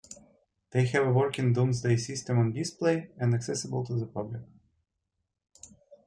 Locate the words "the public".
3.93-4.41